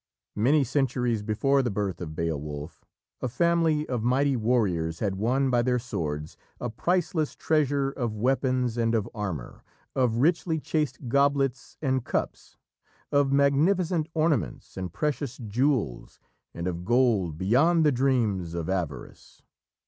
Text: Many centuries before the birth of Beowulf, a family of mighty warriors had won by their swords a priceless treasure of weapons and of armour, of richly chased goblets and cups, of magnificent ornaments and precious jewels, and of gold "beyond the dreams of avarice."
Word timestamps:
Many 0.35 0.63
centuries 0.63 1.21
before 1.21 1.61
the 1.61 1.69
birth 1.69 2.01
of 2.01 2.15
Beowulf, 2.15 2.83
a 3.21 3.27
family 3.27 3.87
of 3.87 4.01
mighty 4.01 4.35
warriors 4.35 4.97
had 4.97 5.13
won 5.13 5.51
by 5.51 5.61
their 5.61 5.77
swords 5.77 6.37
a 6.59 6.71
priceless 6.71 7.35
treasure 7.35 7.91
of 7.91 8.15
weapons 8.15 8.79
and 8.79 8.95
of 8.95 9.07
armour, 9.13 9.63
of 9.95 10.15
richly 10.15 10.59
chased 10.59 11.07
goblets 11.07 11.77
and 11.83 12.03
cups, 12.03 12.57
of 13.11 13.31
magnificent 13.31 14.07
ornaments 14.15 14.75
and 14.75 14.91
precious 14.91 15.37
jewels, 15.37 16.19
and 16.51 16.65
of 16.65 16.83
gold 16.83 17.37
"beyond 17.37 17.85
the 17.85 17.91
dreams 17.91 18.55
of 18.55 18.69
avarice." 18.71 19.43